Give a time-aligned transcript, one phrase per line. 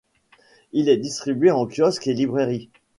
[0.71, 2.71] Il est distribué en kiosques et librairies.